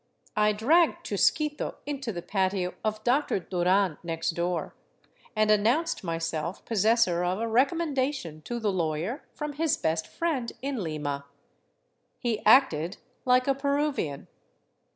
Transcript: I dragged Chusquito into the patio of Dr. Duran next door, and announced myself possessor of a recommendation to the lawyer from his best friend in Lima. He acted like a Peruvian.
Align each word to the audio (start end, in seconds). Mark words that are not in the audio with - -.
I 0.35 0.51
dragged 0.51 1.05
Chusquito 1.05 1.75
into 1.85 2.11
the 2.11 2.23
patio 2.23 2.73
of 2.83 3.03
Dr. 3.03 3.37
Duran 3.39 3.99
next 4.01 4.31
door, 4.31 4.73
and 5.35 5.51
announced 5.51 6.03
myself 6.03 6.65
possessor 6.65 7.23
of 7.23 7.37
a 7.39 7.47
recommendation 7.47 8.41
to 8.45 8.59
the 8.59 8.71
lawyer 8.71 9.23
from 9.35 9.53
his 9.53 9.77
best 9.77 10.07
friend 10.07 10.53
in 10.63 10.83
Lima. 10.83 11.25
He 12.17 12.43
acted 12.47 12.97
like 13.25 13.47
a 13.47 13.53
Peruvian. 13.53 14.27